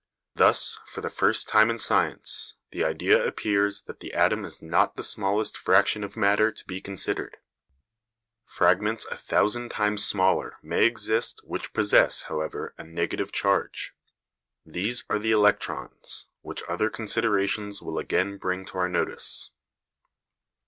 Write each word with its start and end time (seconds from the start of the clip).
Thus, 0.33 0.79
for 0.87 1.01
the 1.01 1.11
first 1.11 1.47
time 1.47 1.69
in 1.69 1.77
science, 1.77 2.55
the 2.71 2.83
idea 2.83 3.23
appears 3.23 3.83
that 3.83 3.99
the 3.99 4.13
atom 4.13 4.45
is 4.45 4.59
not 4.59 4.95
the 4.95 5.03
smallest 5.03 5.55
fraction 5.55 6.03
of 6.03 6.17
matter 6.17 6.51
to 6.51 6.65
be 6.65 6.81
considered. 6.81 7.37
Fragments 8.43 9.05
a 9.05 9.15
thousand 9.15 9.69
times 9.69 10.03
smaller 10.03 10.57
may 10.63 10.87
exist 10.87 11.41
which 11.43 11.71
possess, 11.71 12.23
however, 12.23 12.73
a 12.79 12.83
negative 12.83 13.31
charge. 13.31 13.93
These 14.65 15.05
are 15.07 15.19
the 15.19 15.33
electrons, 15.33 16.25
which 16.41 16.63
other 16.67 16.89
considerations 16.89 17.79
will 17.79 17.99
again 17.99 18.37
bring 18.37 18.65
to 18.65 18.79
our 18.79 18.89
notice. 18.89 19.51